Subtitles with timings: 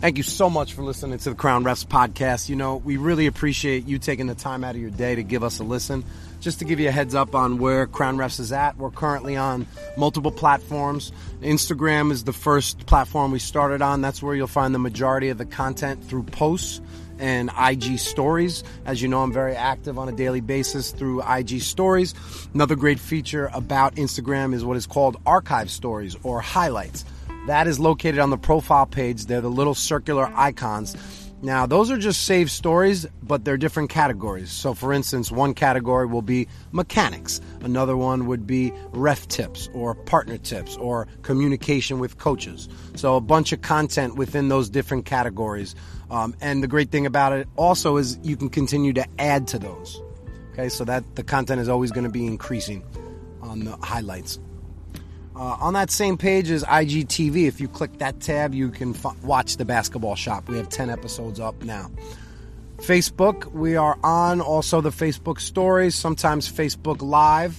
[0.00, 2.48] Thank you so much for listening to the Crown Refs podcast.
[2.48, 5.44] You know, we really appreciate you taking the time out of your day to give
[5.44, 6.04] us a listen.
[6.40, 9.36] Just to give you a heads up on where Crown Refs is at, we're currently
[9.36, 9.66] on
[9.98, 11.12] multiple platforms.
[11.42, 14.00] Instagram is the first platform we started on.
[14.00, 16.80] That's where you'll find the majority of the content through posts
[17.18, 18.64] and IG stories.
[18.86, 22.14] As you know, I'm very active on a daily basis through IG stories.
[22.54, 27.04] Another great feature about Instagram is what is called archive stories or highlights.
[27.46, 29.26] That is located on the profile page.
[29.26, 30.96] They're the little circular icons.
[31.42, 34.50] Now, those are just saved stories, but they're different categories.
[34.52, 39.94] So, for instance, one category will be mechanics, another one would be ref tips or
[39.94, 42.68] partner tips or communication with coaches.
[42.94, 45.74] So, a bunch of content within those different categories.
[46.10, 49.58] Um, and the great thing about it also is you can continue to add to
[49.58, 50.02] those.
[50.52, 52.84] Okay, so that the content is always going to be increasing
[53.40, 54.38] on the highlights.
[55.40, 57.48] Uh, on that same page is IGTV.
[57.48, 60.50] If you click that tab, you can f- watch the basketball shop.
[60.50, 61.90] We have 10 episodes up now.
[62.76, 67.58] Facebook, we are on also the Facebook stories, sometimes Facebook Live.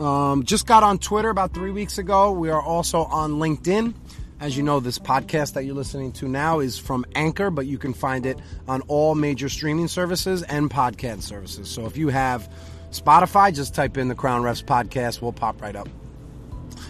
[0.00, 2.32] Um, just got on Twitter about three weeks ago.
[2.32, 3.94] We are also on LinkedIn.
[4.40, 7.78] As you know, this podcast that you're listening to now is from Anchor, but you
[7.78, 11.68] can find it on all major streaming services and podcast services.
[11.68, 12.52] So if you have
[12.90, 15.88] Spotify, just type in the Crown Refs podcast, we'll pop right up.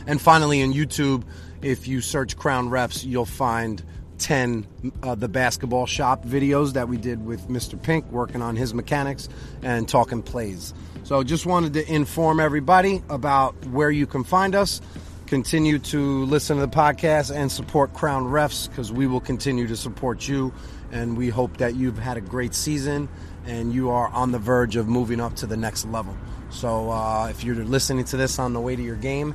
[0.08, 1.22] And finally, in YouTube,
[1.62, 3.84] if you search Crown Refs, you'll find
[4.18, 4.66] 10
[5.02, 7.80] uh, the basketball shop videos that we did with Mr.
[7.80, 9.28] Pink working on his mechanics
[9.62, 10.72] and talking plays.
[11.04, 14.80] So just wanted to inform everybody about where you can find us.
[15.26, 19.76] Continue to listen to the podcast and support Crown Refs because we will continue to
[19.76, 20.54] support you.
[20.90, 23.10] And we hope that you've had a great season
[23.46, 26.16] and you are on the verge of moving up to the next level.
[26.50, 29.34] So uh, if you're listening to this on the way to your game,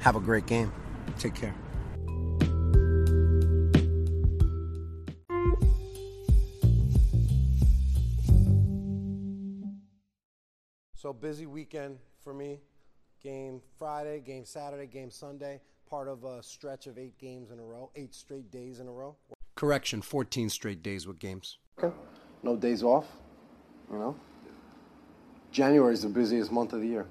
[0.00, 0.72] have a great game.
[1.18, 1.54] Take care.
[10.96, 12.60] So busy weekend for me.
[13.22, 15.60] Game Friday, game Saturday, game Sunday.
[15.88, 18.92] Part of a stretch of eight games in a row, eight straight days in a
[18.92, 19.16] row.
[19.56, 21.58] Correction, 14 straight days with games.
[21.82, 21.94] Okay.
[22.42, 23.06] No days off,
[23.90, 24.16] you know?
[25.50, 27.06] January is the busiest month of the year.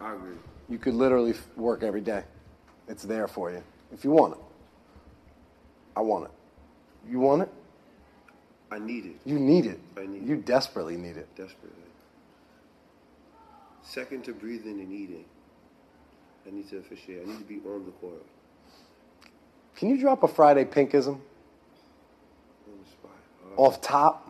[0.00, 0.36] I agree.
[0.70, 2.22] You could literally work every day.
[2.88, 4.40] It's there for you if you want it.
[5.96, 6.30] I want it.
[7.10, 7.48] You want it?
[8.72, 9.80] I need it You need it.
[9.98, 11.28] I need You desperately need it.
[11.34, 11.76] desperately.
[13.82, 15.24] Second to breathing and eating.
[16.46, 17.22] I need to officiate.
[17.24, 18.24] I need to be on the court.
[19.74, 21.20] Can you drop a Friday pinkism On
[22.84, 23.10] the spot.
[23.58, 24.26] Uh, off top?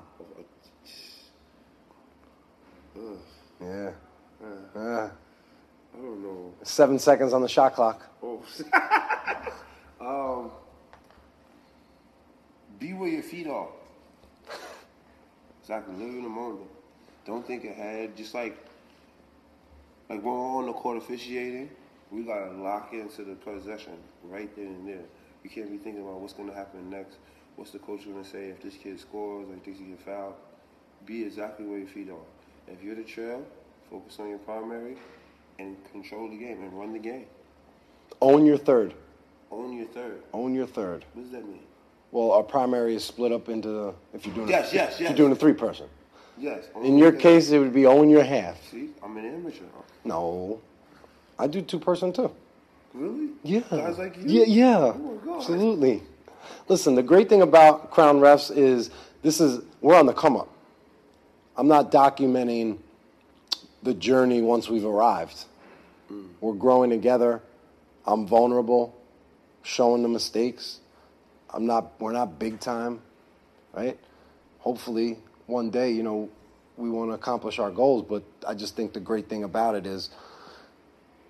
[2.96, 3.18] Ugh,
[3.60, 3.92] Yeah.
[4.42, 5.10] uh, Uh,
[6.00, 6.54] I don't know.
[6.62, 8.08] seven seconds on the shot clock.
[8.22, 8.42] Oh.
[10.00, 10.50] um,
[12.78, 13.68] be where your feet are.
[15.60, 15.94] Exactly.
[15.96, 16.70] Live in the moment.
[17.26, 18.16] Don't think ahead.
[18.16, 18.56] Just like
[20.08, 21.68] like when we're on the court officiating,
[22.10, 25.04] we gotta lock into the possession right then and there.
[25.44, 27.18] We can't be thinking about what's gonna happen next.
[27.56, 30.34] What's the coach gonna say if this kid scores or thinks he get fouled?
[31.04, 32.72] Be exactly where your feet are.
[32.72, 33.44] If you're the trail,
[33.90, 34.96] focus on your primary
[35.60, 37.26] and control the game and run the game.
[38.20, 38.94] Own your third.
[39.50, 40.22] Own your third.
[40.32, 41.04] Own your third.
[41.14, 41.60] What does that mean?
[42.12, 45.00] Well, our primary is split up into the if you're doing Yes, a, yes, if
[45.00, 45.86] you're doing a three person.
[46.38, 46.64] Yes.
[46.82, 47.20] In your third.
[47.20, 48.60] case, it would be own your half.
[48.70, 49.64] see, I'm an amateur.
[50.04, 50.60] No,
[51.38, 52.30] I do two person too.
[52.94, 53.28] Really?
[53.44, 53.60] Yeah.
[53.70, 54.22] Guys like you?
[54.26, 54.76] Yeah, yeah.
[54.78, 55.36] Oh.
[55.36, 56.02] Absolutely.
[56.68, 58.90] Listen, the great thing about Crown Refs is
[59.22, 60.48] this is we're on the come up.
[61.56, 62.78] I'm not documenting
[63.82, 65.44] the journey once we've arrived.
[66.40, 67.42] We're growing together.
[68.06, 68.96] I'm vulnerable,
[69.62, 70.80] showing the mistakes.
[71.52, 73.00] I'm not we're not big time,
[73.72, 73.98] right?
[74.58, 76.28] Hopefully one day, you know,
[76.76, 79.86] we want to accomplish our goals, but I just think the great thing about it
[79.86, 80.10] is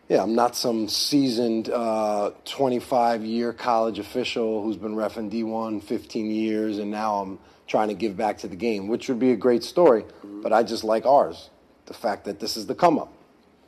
[0.08, 6.30] yeah, I'm not some seasoned uh, 25 year college official who's been refing D1 15
[6.30, 7.38] years and now I'm
[7.68, 10.04] trying to give back to the game, which would be a great story.
[10.42, 11.50] But I just like ours.
[11.86, 13.12] The fact that this is the come up,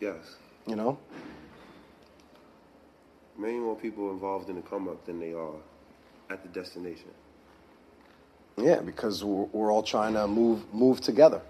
[0.01, 0.17] Yes.
[0.67, 0.99] You know?
[3.37, 5.55] Many more people involved in the come up than they are
[6.31, 7.09] at the destination.
[8.57, 11.41] Yeah, because we're, we're all trying to move move together.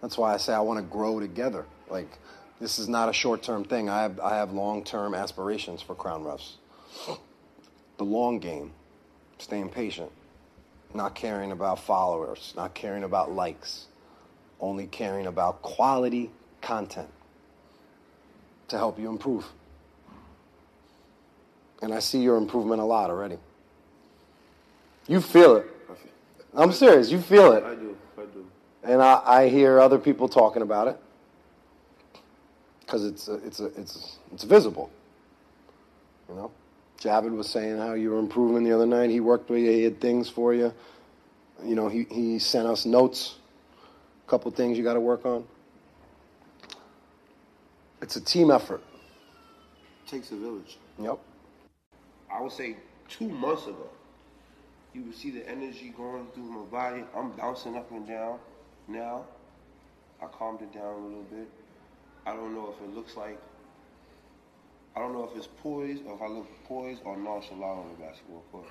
[0.00, 1.66] That's why I say I want to grow together.
[1.90, 2.08] Like
[2.60, 3.90] this is not a short term thing.
[3.90, 6.52] I have I have long term aspirations for Crown Refs.
[7.98, 8.70] The long game,
[9.38, 10.12] staying patient,
[10.94, 13.86] not caring about followers, not caring about likes,
[14.60, 17.08] only caring about quality content
[18.68, 19.46] to help you improve.
[21.80, 23.38] And I see your improvement a lot already.
[25.06, 25.66] You feel it.
[26.54, 27.10] I'm serious.
[27.10, 27.64] You feel it.
[27.64, 27.96] I do.
[28.16, 28.46] I do.
[28.82, 30.98] and I, I hear other people talking about it
[32.80, 34.90] because it's a, it's a, it's it's visible.
[36.28, 36.50] You know,
[37.00, 39.10] Javid was saying how you were improving the other night.
[39.10, 39.70] He worked with you.
[39.70, 40.72] He had things for you.
[41.64, 43.36] You know, he he sent us notes,
[44.26, 45.44] a couple things you got to work on.
[48.00, 48.82] It's a team effort.
[50.06, 50.78] takes a village.
[51.00, 51.18] Yep.
[52.32, 52.76] I would say
[53.08, 53.88] two months ago,
[54.94, 57.04] you would see the energy going through my body.
[57.16, 58.38] I'm bouncing up and down.
[58.86, 59.24] Now,
[60.22, 61.48] I calmed it down a little bit.
[62.26, 63.38] I don't know if it looks like,
[64.96, 68.04] I don't know if it's poised or if I look poised or nonchalant on the
[68.04, 68.66] basketball court.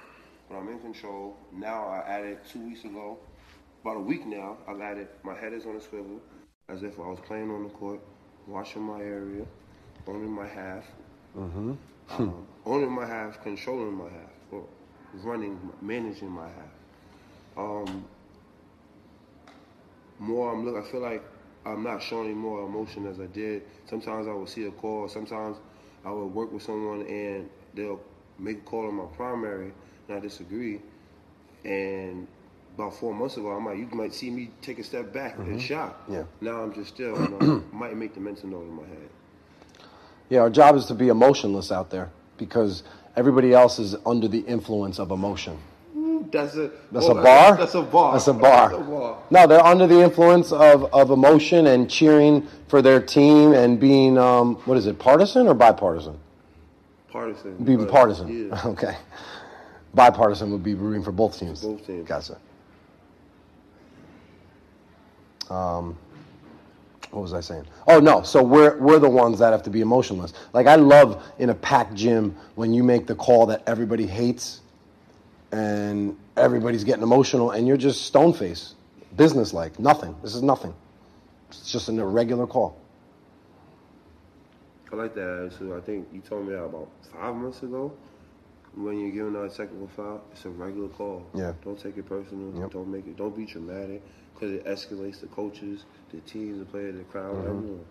[0.49, 1.35] But I'm in control.
[1.51, 3.17] Now I added two weeks ago,
[3.81, 6.19] about a week now, I've added my head is on a swivel,
[6.69, 7.99] as if I was playing on the court,
[8.47, 9.45] watching my area,
[10.07, 10.85] owning my half,
[12.09, 14.65] um, owning my half, controlling my half, or
[15.23, 17.57] running, managing my half.
[17.57, 18.05] Um,
[20.19, 20.83] more, I'm look.
[20.83, 21.23] I feel like
[21.65, 23.63] I'm not showing more emotion as I did.
[23.89, 25.07] Sometimes I will see a call.
[25.07, 25.57] Sometimes
[26.05, 27.99] I will work with someone and they'll
[28.39, 29.73] make a call on my primary,
[30.07, 30.81] and I disagree.
[31.65, 32.27] And
[32.77, 35.59] about four months ago, I might you might see me take a step back and
[35.59, 36.03] shot.
[36.07, 36.23] Yeah.
[36.41, 37.19] Now I'm just still.
[37.19, 39.09] You know, might make the mental note in my head.
[40.29, 42.83] Yeah, our job is to be emotionless out there because
[43.15, 45.57] everybody else is under the influence of emotion.
[46.31, 47.57] That's a That's oh, a bar.
[47.57, 48.13] That's a bar.
[48.13, 48.69] That's a bar.
[48.69, 49.23] That's a bar.
[49.31, 54.17] No, they're under the influence of, of emotion and cheering for their team and being
[54.17, 56.19] um, what is it, partisan or bipartisan?
[57.09, 57.55] Partisan.
[57.63, 58.49] Be partisan.
[58.49, 58.61] Yeah.
[58.65, 58.97] Okay.
[59.93, 61.63] Bipartisan would be rooting for both teams.
[61.63, 62.07] Both teams.
[62.07, 62.37] Gotcha.
[65.49, 65.97] Um,
[67.11, 67.65] what was I saying?
[67.87, 70.33] Oh no, so we're we're the ones that have to be emotionless.
[70.53, 74.61] Like I love in a packed gym when you make the call that everybody hates
[75.51, 78.75] and everybody's getting emotional and you're just stone face,
[79.15, 80.15] business like, nothing.
[80.21, 80.73] This is nothing.
[81.49, 82.77] It's just an irregular call.
[84.91, 85.73] I like that attitude.
[85.75, 87.91] I think you told me that about five months ago.
[88.77, 91.25] When you're giving out a technical foul, it's a regular call.
[91.33, 91.53] Yeah.
[91.63, 92.53] Don't take it personal.
[92.61, 92.71] Yep.
[92.71, 93.17] Don't make it.
[93.17, 94.03] Don't be dramatic
[94.33, 97.47] because it escalates the coaches, the teams, the players, the crowd, Mm-hmm.
[97.47, 97.85] everyone.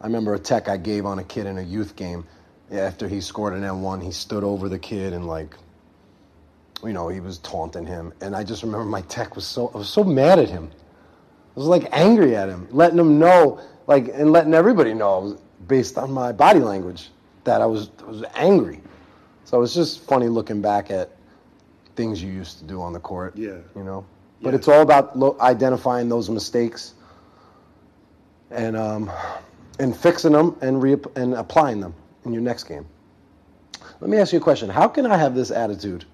[0.00, 2.24] I remember a tech I gave on a kid in a youth game.
[2.72, 5.54] After he scored an and-one, he stood over the kid and like,
[6.82, 8.12] you know, he was taunting him.
[8.20, 10.70] And I just remember my tech was so I was so mad at him.
[10.72, 15.98] I was like angry at him, letting him know, like, and letting everybody know based
[15.98, 17.10] on my body language
[17.44, 18.80] that I was I was angry.
[19.50, 21.10] So it's just funny looking back at
[21.96, 23.36] things you used to do on the court.
[23.36, 23.56] Yeah.
[23.74, 24.04] You know,
[24.40, 24.54] but Yeah.
[24.54, 26.94] it's all about lo- identifying those mistakes
[28.52, 29.10] and um,
[29.80, 31.94] and fixing them and re- and applying them
[32.24, 32.86] in your next game.
[34.00, 34.68] Let me ask you a question.
[34.68, 36.04] How can I have this attitude?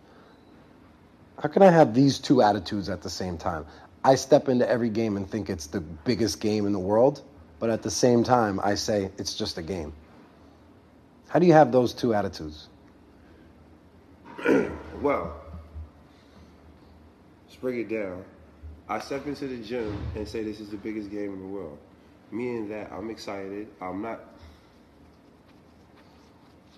[1.38, 3.66] How can I have these two attitudes at the same time?
[4.02, 7.20] I step into every game and think it's the biggest game in the world,
[7.60, 9.92] but at the same time, I say it's just a game.
[11.28, 12.68] How do you have those two attitudes?
[15.02, 15.36] Well,
[17.44, 18.24] let's break it down.
[18.88, 21.78] I step into the gym and say this is the biggest game in the world.
[22.30, 23.68] Meaning that I'm excited.
[23.80, 24.20] I'm not.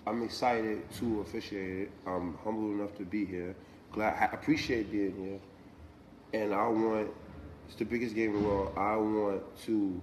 [0.05, 1.91] I'm excited to officiate it.
[2.05, 3.55] I'm humble enough to be here.
[3.93, 5.15] Glad, I appreciate being
[6.33, 6.41] here.
[6.41, 7.09] And I want.
[7.67, 8.73] It's the biggest game in the world.
[8.75, 10.01] I want to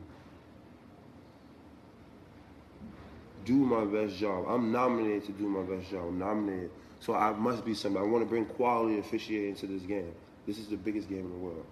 [3.47, 4.45] do my best job.
[4.49, 6.05] I'm nominated to do my best job.
[6.09, 6.71] I'm nominated.
[7.01, 8.05] So I must be somebody.
[8.05, 10.13] I want to bring quality officiating to this game.
[10.47, 11.65] This is the biggest game in the world.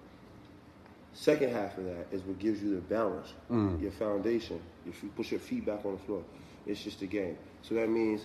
[1.13, 3.35] Second half of that is what gives you the balance,
[3.81, 4.61] your foundation.
[4.87, 6.25] If you put your feet back on the floor,
[6.67, 7.37] it's just a game.
[7.63, 8.23] So that means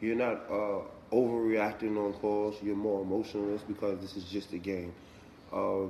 [0.00, 0.80] you're not uh,
[1.12, 2.56] overreacting on calls.
[2.62, 4.92] You're more emotionless because this is just a game.
[5.52, 5.86] Uh,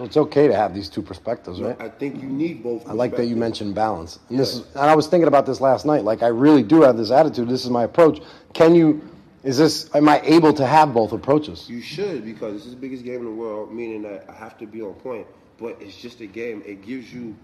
[0.00, 1.76] So it's okay to have these two perspectives, right?
[1.78, 2.88] I think you need both.
[2.88, 4.18] I like that you mentioned balance.
[4.30, 6.04] And this is, and I was thinking about this last night.
[6.04, 7.50] Like I really do have this attitude.
[7.50, 8.22] This is my approach.
[8.54, 9.06] Can you?
[9.44, 9.94] Is this?
[9.94, 11.68] Am I able to have both approaches?
[11.68, 14.56] You should because this is the biggest game in the world, meaning that I have
[14.60, 15.26] to be on point.
[15.58, 16.62] But it's just a game.
[16.64, 17.36] It gives you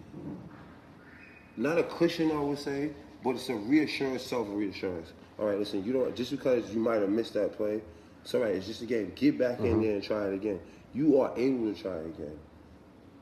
[1.58, 2.88] not a cushion, I would say,
[3.22, 5.12] but it's a reassurance, self reassurance.
[5.38, 7.82] All right, listen, you don't just because you might have missed that play,
[8.26, 8.56] it's all right.
[8.56, 9.12] It's just a game.
[9.14, 9.82] Get back in mm-hmm.
[9.82, 10.58] there and try it again.
[10.92, 12.36] You are able to try it again.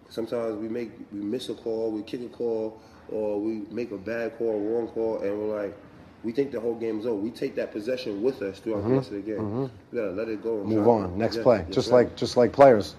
[0.08, 2.80] Sometimes we make we miss a call, we kick a call,
[3.10, 5.76] or we make a bad call, wrong call, and we're like,
[6.22, 7.16] we think the whole game is over.
[7.16, 9.30] We take that possession with us throughout the rest of the mm-hmm.
[9.30, 9.68] game.
[9.68, 9.76] Mm-hmm.
[9.92, 10.60] We gotta let it go.
[10.60, 11.04] And Move try on.
[11.04, 11.16] it.
[11.18, 11.58] Next play.
[11.58, 12.94] yes, just like just like players,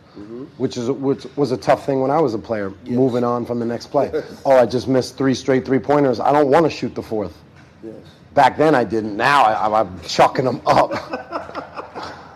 [0.58, 2.72] which is which was a tough thing when I was a player.
[2.86, 4.12] Moving on from the next play.
[4.46, 6.20] oh, I just missed three straight three pointers.
[6.20, 7.36] I don't want to shoot the fourth.
[7.84, 7.96] yes.
[8.36, 9.18] Back then I didn't.
[9.18, 10.92] Now I, I'm chucking them up.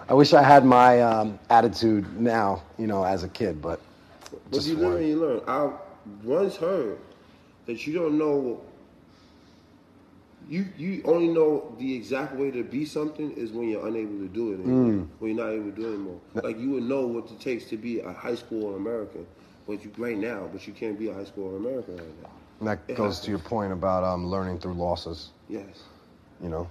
[0.10, 3.80] I wish I had my um, attitude now, you know, as a kid, but
[4.50, 5.42] But you learn, you learn.
[5.48, 5.72] I
[6.24, 6.98] once heard
[7.68, 8.60] that you don't know.
[10.50, 14.28] You you only know the exact way to be something is when you're unable to
[14.28, 15.06] do it anymore.
[15.20, 16.20] When you're not able to do it anymore.
[16.42, 19.28] Like you would know what it takes to be a high school American,
[19.68, 22.30] but you right now, but you can't be a high school American right now.
[22.62, 25.84] And that It goes to your point about um, learning through losses, Yes.
[26.42, 26.68] you know,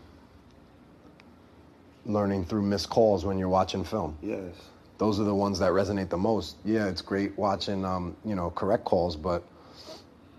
[2.09, 4.17] learning through missed calls when you're watching film.
[4.23, 4.55] Yes.
[4.97, 6.57] Those are the ones that resonate the most.
[6.65, 9.45] Yeah, it's great watching, um, you know, correct calls, but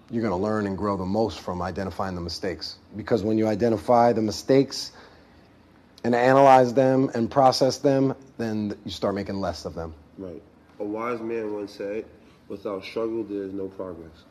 [0.10, 2.78] you're going to learn and grow the most from identifying the mistakes.
[2.98, 4.92] Because when you identify the mistakes
[6.04, 9.94] and analyze them and process them, then you start making less of them.
[10.18, 10.42] Right.
[10.80, 12.06] A wise man once said,
[12.48, 14.26] "Without struggle, there is no progress."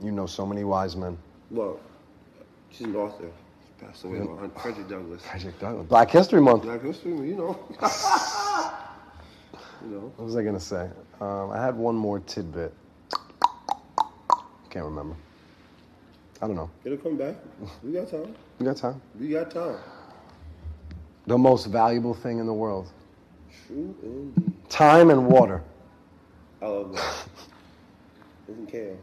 [0.00, 1.16] You know so many wise men.
[1.50, 1.80] Well,
[2.70, 3.30] she's an author.
[3.78, 4.20] She passed away.
[4.20, 5.22] on Frederick Douglass.
[5.22, 5.86] Frederick Douglass.
[5.86, 6.62] Black History Month.
[6.62, 7.58] Black history, Month, you know.
[9.82, 10.12] you know.
[10.16, 10.88] What was I gonna say?
[11.20, 12.72] Um, I had one more tidbit.
[14.70, 15.16] Can't remember.
[16.42, 16.70] I don't know.
[16.84, 17.36] It'll come back.
[17.82, 18.34] We got time.
[18.58, 19.00] We got time?
[19.18, 19.78] We got time.
[21.26, 22.90] The most valuable thing in the world:
[23.66, 24.52] True indeed.
[24.68, 25.62] time and water.
[26.62, 27.14] I love that.
[28.48, 28.98] Isn't Kale?